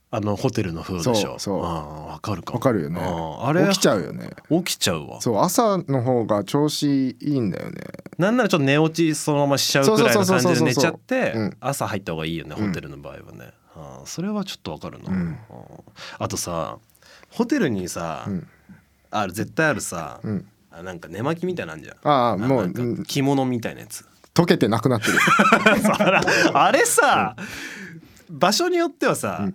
[0.08, 1.38] あのホテルの風呂でしょ。
[1.38, 2.58] そうわかるかも。
[2.58, 3.00] わかるよね。
[3.00, 4.30] あれ起きちゃうよね。
[4.48, 5.20] 起きちゃうわ。
[5.20, 7.82] そう朝の方が調子いいんだよね。
[8.16, 11.56] なんならちょっと寝落ちそのまましちゃうくらいの感じで寝ちゃってうん。
[11.60, 12.68] 朝入った方がいいよねうん。
[12.68, 15.36] ホテルの場合はね、あーそれはちょっとわかるな、うん。
[16.18, 16.78] あとさ
[17.30, 18.48] ホテルにさ、うん。
[19.10, 21.96] ある絶対あるさ、うんあなんか寝巻きみたいなんじゃん。
[22.08, 23.04] ああもうなんかうん。
[23.04, 24.04] 着物みたいなやつ。
[24.34, 25.18] 溶けてなくなってる。
[26.54, 27.34] あれさ、
[28.28, 29.54] 場所によってはさ、うん。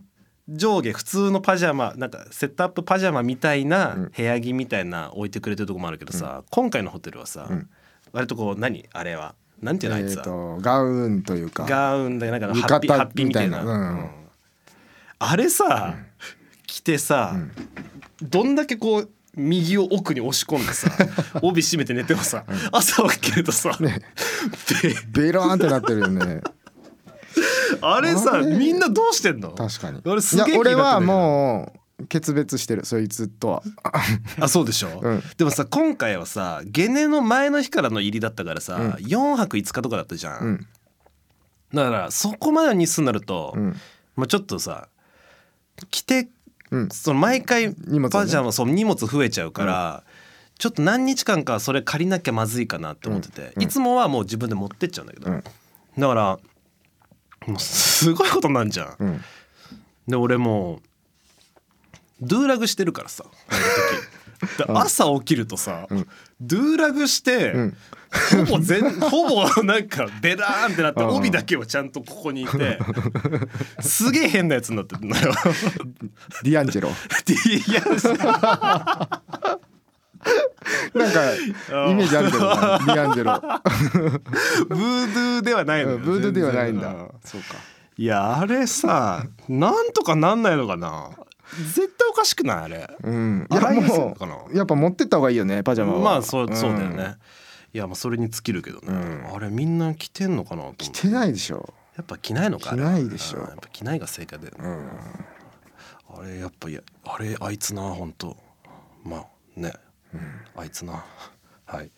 [0.50, 4.12] 上下普通のパジャマなんかセットアップパジャマみたいなうん。
[4.16, 7.70] 部屋着みたいな置いてくれてるとこもあるけどさ、今回のホテルはさ、うん。
[8.12, 8.88] 割とこう何？
[8.92, 9.36] あれは？
[9.62, 11.66] なんていうのあいつは、えーとガウンというか。
[11.70, 13.64] ガウンでなんか浴ハッピハッピーみたいな。
[13.64, 14.10] うん。
[15.20, 15.94] あれさ、
[16.66, 17.36] 着てさ、
[18.24, 20.92] どんだけこう右を奥に押し込んでさ
[21.42, 24.00] 帯締めて寝てもさ、朝起きるとさ、ね
[24.82, 26.42] で ベローンってなってるよね。
[27.82, 29.52] あれさみんなどうしてんの？
[29.52, 30.02] 確かに。
[30.06, 33.64] 俺すげえ俺はもう決別してるそいつとは。
[34.40, 35.24] あそうでしょ、うん。
[35.38, 38.90] でもさ今回はさゲネの前の日からの入りだったからさ、うん。
[39.06, 40.68] 4泊5日とかだったじゃん、うん。
[41.74, 43.76] だからそこまでの日数になると、うん。
[44.18, 44.90] まあ、ちょっとさ
[45.90, 46.30] 着てうん
[46.92, 47.74] その毎回
[48.10, 50.04] パジャマ、そう荷物増えちゃうから、
[50.58, 53.64] ちょっと何日間かそれ借りなきゃまずいかなって思ってて、うん。
[53.64, 55.44] いつもはもう自分で持ってっちゃうんだけど、うん。
[55.98, 56.40] だから
[57.48, 58.96] もうすごいことなんじゃん。
[59.00, 59.22] うん。
[60.08, 60.82] で俺もう
[62.22, 64.02] ドゥーラグしてるからさ寝る時。
[64.02, 64.08] で
[64.68, 66.08] 朝起きるとさ、ん。
[66.40, 67.78] ドゥーラグして、うん。
[68.46, 71.10] ほぼ全 ほぼなんかベラーンってなってうん。
[71.12, 72.78] 帯だけはちゃんとここにいて
[73.80, 75.34] すげえ変なやつになってるのよ。
[76.44, 76.90] D'Angelo。
[76.90, 77.82] いや
[80.94, 86.94] なんかイメージあるけどな D'Angelo。Voodoo ではないの Voodoo ではないんだ。
[87.24, 87.56] そうか。
[87.98, 91.12] いやあれさなんとかなんないのかな
[91.58, 92.90] 絶対おかしくないあれ。
[93.04, 93.48] うん。
[93.52, 94.36] いや洗いやすいのもかな？
[94.52, 96.00] うやっぱ持ってった方がいいよねパジャマは。
[96.00, 97.16] まあそうそうだよんね、
[97.74, 99.36] いやまあそれに尽きるけどね、うん。
[99.36, 100.86] あれみんな着てんのかなと思って。
[100.86, 101.74] 着てないでしょ。
[101.98, 102.70] やっぱ着ないのか。
[102.72, 103.40] 着ないでしょ。
[103.40, 106.24] あれはやっぱ着ないが正解だよね、うん。
[106.24, 108.38] あれやっぱいやあれあいつな本当
[109.04, 109.74] まあね、
[110.56, 111.04] あいつな。
[111.66, 111.92] はい。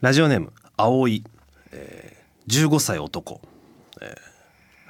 [0.00, 1.24] ラジオネーム葵、
[1.72, 3.40] えー、15歳男、
[4.02, 4.14] え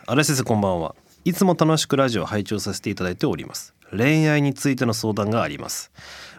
[0.07, 3.73] ー、新井先生こんばんはいつも楽しくラジオを拝聴させていただいております。
[3.91, 5.91] 恋愛についての相談があります。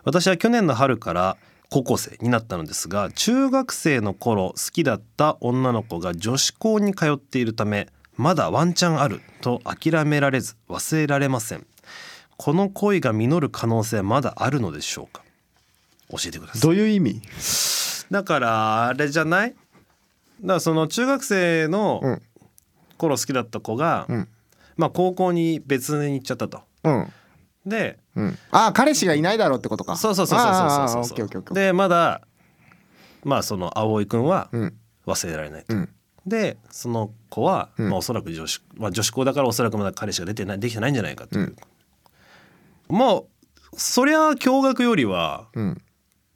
[0.04, 1.38] 私は去年の春から
[1.72, 11.66] 高校生になったのですが中学生の頃好きだった女の子が女子校に通っているためまだワンチャンあると諦められず忘れられません。
[12.38, 15.24] この恋が実る可能性はまだあるのでしょうか？
[16.12, 16.62] 教えてください。
[16.62, 17.22] どういう意味？
[18.12, 19.50] だからあれじゃない？
[19.50, 22.22] だからその中学生うのん。
[22.98, 24.28] 頃好きだった子が、うん
[24.78, 26.62] まあ高校に別に行っちゃったと。
[26.84, 27.14] うん。
[27.66, 28.38] でうん。
[28.52, 29.96] あ彼氏がいないだろうってことか。
[29.98, 30.50] そうそうそうそう
[30.90, 31.54] そうそう。
[31.54, 32.22] でまだ
[33.24, 34.74] まあその葵くんはうん。
[35.06, 35.76] 忘れられないと。
[35.76, 35.90] うん。
[36.26, 37.90] でその子は、うん。
[37.90, 41.56] まあ、おそらく女子、まあ、女子校だからおそらくまだ彼氏が出てないできてないんじゃないかという、
[42.90, 42.98] うん。
[42.98, 43.22] まあ
[43.78, 45.82] そりゃ驚愕よりはうん。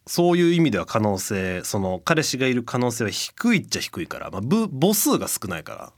[0.06, 5.93] そういう意味では可能性その彼氏がいる可能性は低いっちゃ低いから、まあ、ぶ母数が少ないから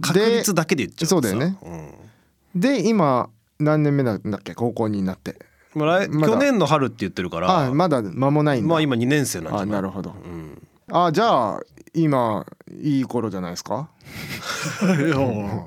[0.00, 1.56] 確率だけで言っちゃうそうだよね。
[1.62, 2.60] うん。
[2.60, 3.28] で今
[3.58, 4.54] 何年目なんだっけ？
[4.54, 5.36] 高校になって。
[5.74, 7.66] まあ去年の春って言ってるから。
[7.66, 8.68] あまだ間もないんだ。
[8.68, 9.70] まあ今2年生なんじゃあない？
[9.72, 10.10] なるほど。
[10.10, 11.60] うん、あじゃあ
[11.94, 12.44] 今
[12.80, 13.88] いい頃じゃないですか？
[14.82, 15.60] いやうん。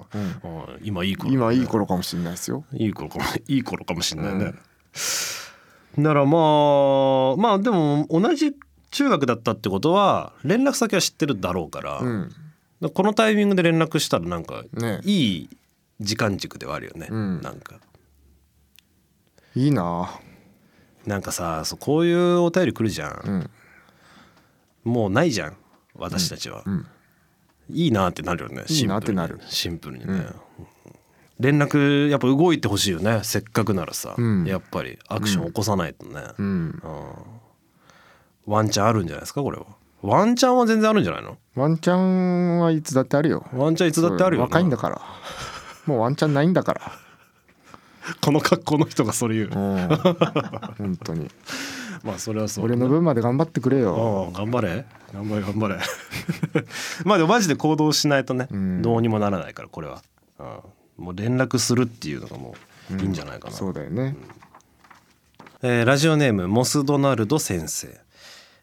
[0.83, 1.31] 今いい頃。
[1.31, 2.63] 今いい頃かもしれないですよ。
[2.73, 3.25] いい頃かも。
[3.47, 4.53] いい頃かもしれないね、
[5.97, 8.53] だからまあまあでも同じ
[8.91, 12.31] 中学だったってことは連絡先は知ってるだろうから,、うん
[12.87, 15.01] このタイミングで連絡したらなんかね。
[15.03, 15.49] いい
[15.99, 17.41] 時間軸ではあるよね、うん。
[17.41, 17.75] なんか。
[19.55, 20.09] いいな。
[21.05, 23.49] なんかさそうこういうお便り来るじゃん、
[24.85, 24.91] うん。
[24.91, 25.57] もうないじゃん
[25.95, 26.87] 私たちは、うん。
[27.69, 29.39] いいなってなるよねいいなってなる。
[29.47, 30.27] シンプルにね、
[31.39, 34.45] 連絡やっぱ動いてほしいよねせっかくならさ、うん。
[34.45, 36.45] やっぱりアクション起こさないとね、うん。
[36.45, 37.13] うん。
[38.45, 39.65] ワンチャンあるんじゃないですかこれは
[40.01, 41.37] ワンチャンは全然あるんじゃないの？
[41.55, 43.45] ワンチャンはいつだってあるよ。
[43.53, 44.45] ワンチャンいつだってあるよな。
[44.47, 45.01] 若いんだから。
[45.85, 46.81] もうワンチャンないんだから。
[48.21, 49.87] この格好の人がそれ言う、うん。
[50.77, 51.29] 本当に。
[52.03, 52.65] まあそれはそう。
[52.65, 54.31] 俺の分まで頑張ってくれよ。
[54.33, 54.85] 頑張れ。
[55.13, 55.79] 頑張れ頑張れ。
[57.03, 58.81] まあでもマジで行動しないとね、うん。
[58.81, 60.01] どうにもならないからこれは、
[60.39, 62.55] うん、もう連絡するっていうのがも
[62.89, 64.15] ういいんじゃないかな、そうだよね。
[65.61, 67.99] えーラジオネームモスドナルド先生、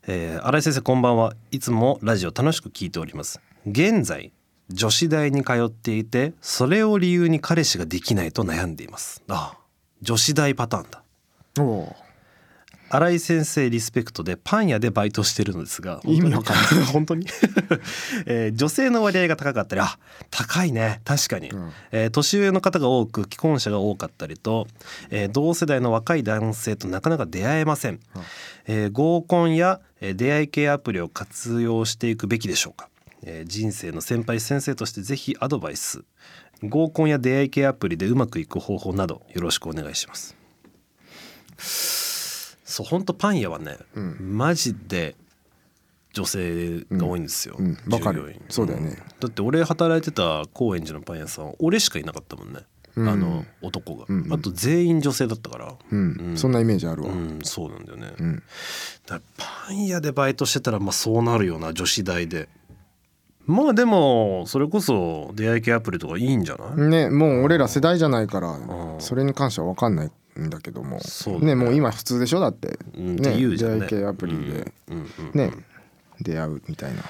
[0.08, 1.34] えー、新井先生こんばんは。
[1.50, 3.40] いつもラジオ楽しく聞いております。
[3.66, 4.32] 現在
[4.70, 9.24] 女子大に通っていてそれを理由に彼氏ができないと悩んでいます。
[9.26, 9.58] ああ
[10.02, 11.02] 女子大パターンだ。
[11.58, 11.96] おお
[12.88, 16.84] 新井先生リスペクトでパン屋でバイトしてるのですが 意味わかんない。
[16.86, 17.26] 本当に、
[18.26, 19.98] えー女性の割合が高かったりあ
[20.30, 21.00] 高いね。
[21.04, 21.72] 確かに、うん。
[21.90, 24.66] えー年上の方が多く既婚者が多かったりと、
[25.10, 28.00] えー同世代の若い男性となかなか出会えません、
[28.66, 32.88] えー合コンや、えー出会い系アプリを活用していくべきでしょうか、
[33.22, 36.04] えー人生の先輩先生としてぜひアドバイス。
[36.62, 40.34] 合コンや出会い系アプリでうまくいく方法などよろしくお願いします
[42.76, 43.78] そう本当パン屋はね、
[44.20, 45.16] マジで
[46.12, 47.78] 女性が多いんですよ、うん。
[47.88, 48.38] 従業員。
[48.50, 48.90] そうだよね。
[48.90, 48.94] ん。
[48.94, 52.60] だって俺働いてた高円寺のパン屋さん俺しかいなかったもんね、
[52.96, 53.08] うん。
[53.08, 54.22] あの男が、うん。
[54.24, 54.32] うん。
[54.34, 55.74] あと全員女性だったから。
[55.90, 58.42] うん、そんなイメージあるわ、うん、そうなんだよね、ん。
[59.06, 62.50] だパン屋でバイトしてたらまあそうなるよな女子大で。
[63.46, 68.96] まあでもそれこそ出会い系アプリとかいいんじゃない、ねもう俺ら世代じゃないからん。
[68.98, 71.00] それに関しては分かんないんだけども。
[71.00, 71.46] そうだね。
[71.46, 72.40] ねもう今普通でしょ？
[72.40, 72.78] だって。
[72.94, 73.16] ね。
[73.16, 74.72] 出会い系アプリで。
[75.34, 75.52] ね
[76.20, 77.02] 出会うみたいな。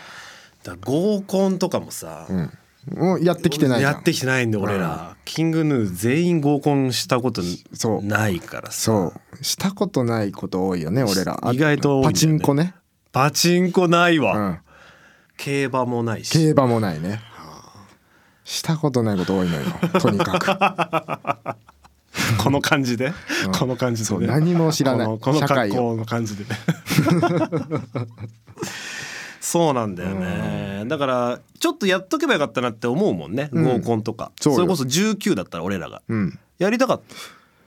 [0.63, 2.51] だ合コンとかもさ、うん。
[2.95, 8.73] もうやってきてないやってきてないんで俺ら、キングヌー全員合コンしたことそうないからさ。
[8.73, 9.45] そう。
[9.45, 11.39] したことないこと多いよね俺ら。
[11.43, 12.75] あ意外とパチンコね。
[13.13, 14.59] パチンコないわ、うん。
[15.37, 16.31] 競馬もないし。
[16.31, 17.21] 競馬もないね。
[18.45, 19.65] したことないこと多いのよ
[20.01, 21.57] とにかく
[22.43, 23.13] この感じで、
[23.59, 25.07] この感じで、ね、そう何も知らない。
[25.07, 26.45] この格好の感じで。
[26.45, 26.51] ね
[29.41, 33.65] そうなんだよね、だからちょっとやっとけばよかったなって思うもんね、うん。
[33.65, 34.33] 合コンとか。
[34.41, 36.03] それこそ19だったら俺らが。
[36.09, 36.37] うん。
[36.59, 37.01] やりたかっ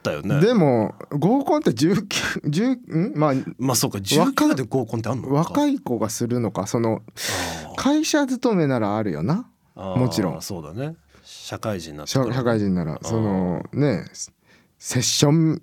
[0.04, 0.42] たよね。
[0.42, 3.18] でも合コンって19ん？
[3.18, 4.00] まあまあそうか。
[4.00, 5.30] 19で合コンってあんの？
[5.30, 6.68] か若い子がするのか。
[6.68, 7.02] その
[7.78, 9.48] 会社勤めならあるよな。
[9.76, 10.42] もちろん。
[10.42, 10.96] そうだね。
[11.24, 13.00] 社会人にな社会人なら。
[13.04, 14.06] そのね
[14.80, 15.62] セッション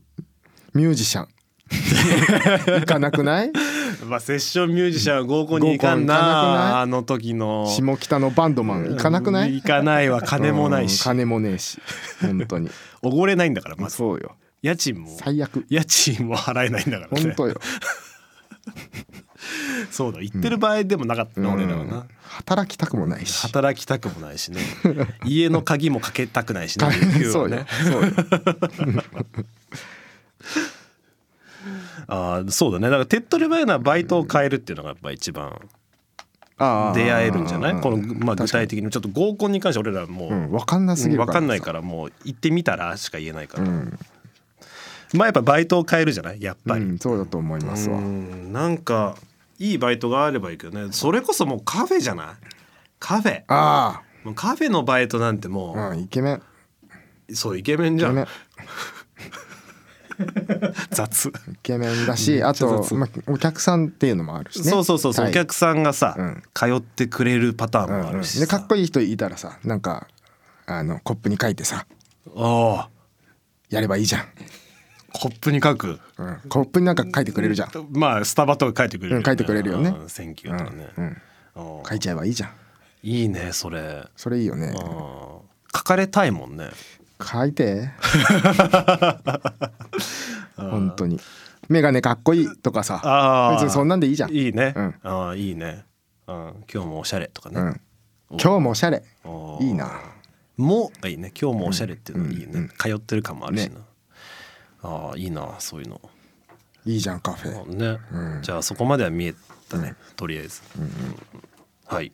[0.74, 1.28] ミュージシャン。
[2.80, 3.52] 行かなくない？
[4.06, 7.66] まあセッションミュージシャンは合コンに行かんなあの時の。
[7.66, 9.54] 下北のバンドマン行かなくない？
[9.56, 11.00] 行かないわ金もないし。
[11.00, 11.80] うん金もねえし
[12.20, 12.70] 本当に。
[13.02, 13.96] おごれないんだからまず。
[13.96, 14.36] そうよ。
[14.62, 15.64] 家賃も最悪。
[15.70, 17.22] 家賃も払えないんだからね。
[17.22, 17.54] 本当よ
[19.90, 22.06] そうだ行ってる場合でもなかったな、俺らはうんな。
[22.22, 23.40] 働きたくもないし。
[23.42, 24.60] 働きたくもないしね。
[25.24, 26.86] 家の鍵もかけたくないしね
[27.30, 27.64] そうよ。
[27.84, 28.14] そうよ。
[32.08, 32.84] ああそうだね。
[32.84, 35.58] だから手っ取り早いのはバイトを変えるっていうのがやっぱ一番
[36.58, 36.64] 出
[37.12, 37.72] 会えるんじゃない？
[37.72, 43.98] うんこの、まあ、具体的にちょっと合コンに関して俺らもう、うん分かんなすぎる分かんないからもう行ってみたらしか言えないから、うん。
[45.14, 46.40] まあやっぱバイトを変えるじゃない？
[46.42, 47.98] やっぱり、うんそうだと思いますわ。
[47.98, 49.16] うんなんか
[49.58, 50.92] いいバイトがあればいいけどね。
[50.92, 52.26] それこそもうカフェじゃない？
[52.98, 53.42] カフェ。
[53.48, 56.42] あもうカフェのバイトなんてもあうんイケメン。
[57.28, 58.12] う、そうイケメンじゃん。
[58.12, 58.26] イケメン。
[60.90, 64.70] 雑、イケメンだしあと、雑まあ、お客さんっていうのもあるしね。
[64.70, 66.42] そうそうそうそう、はいお客さんがさ、うん。
[66.54, 68.02] 通ってくれるパターンうんうん。
[68.04, 70.06] もあるでかっこいい人いたらさなんか
[70.66, 71.86] あのコップに書いてさ
[72.34, 72.88] ああ。
[73.68, 74.24] やればいいじゃん、
[75.18, 76.00] コップに書く。
[76.18, 77.70] うん、コップになんか書いてくれるじゃん。
[77.90, 79.90] まあスタバとか書いてくれるよ、うん書いてくれるよね。
[79.90, 80.88] うん Thank you とかね、
[81.88, 82.50] 書いちゃえばいいじゃん。
[83.02, 84.04] いいねそれ。
[84.16, 84.74] それいいよね。
[84.76, 85.42] 書
[85.84, 86.70] かれたいもんね。
[87.22, 87.90] 書いて。
[90.56, 91.20] 本当に。
[91.68, 93.50] メガネかっこいいとかさ。
[93.54, 94.30] 別にそんなんでいいじゃん。
[94.30, 94.94] いいね、うん。
[95.02, 95.84] ああいいね、
[96.26, 97.80] うん、今日もおしゃれとかね、うん。
[98.30, 99.02] 今日もおしゃれ。
[99.24, 100.00] おいいな。
[100.56, 101.32] もがいいね。
[101.40, 102.68] 今日もおしゃれっていうのいいね、うんうん。
[102.68, 103.84] 通ってる感もあるしな、ね
[104.86, 106.00] ああいいなそういうの。
[106.84, 107.66] いいじゃんカフェ。
[107.66, 108.42] ね、うん。
[108.42, 109.34] じゃあそこまでは見え
[109.68, 110.62] たね、とりあえず、
[111.84, 112.12] はい。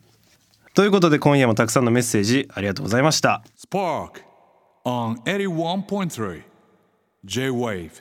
[0.73, 3.43] ということで今夜もたくさんのメッセージありがとうございました。
[3.55, 4.23] Spark
[4.83, 6.41] on 81.3
[7.25, 7.91] J Wave.